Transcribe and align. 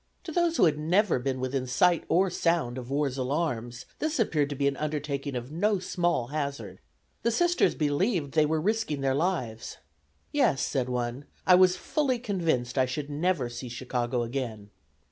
To 0.23 0.31
those 0.31 0.57
who 0.57 0.65
had 0.65 0.79
never 0.79 1.19
been 1.19 1.39
within 1.39 1.67
sight 1.67 2.05
or 2.09 2.31
sound 2.31 2.79
of 2.79 2.89
"war's 2.89 3.19
alarms," 3.19 3.85
this 3.99 4.19
appeared 4.19 4.49
to 4.49 4.55
be 4.55 4.67
an 4.67 4.75
undertaking 4.77 5.35
of 5.35 5.51
no 5.51 5.77
small 5.77 6.29
hazard. 6.29 6.79
The 7.21 7.29
Sisters 7.29 7.75
believed 7.75 8.31
they 8.31 8.47
were 8.47 8.59
risking 8.59 9.01
their 9.01 9.13
lives. 9.13 9.77
"Yes," 10.31 10.63
said 10.63 10.89
one, 10.89 11.25
"I 11.45 11.53
was 11.53 11.77
fully 11.77 12.17
convinced 12.17 12.79
I 12.79 12.87
should 12.87 13.11
never 13.11 13.47
see 13.47 13.69
Chicago 13.69 14.23
again." 14.23 14.71